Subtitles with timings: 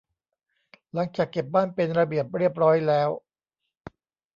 [0.93, 3.09] หลังจากเก็บบ้านเป็นระเบียบเรียบร้อยแล้ว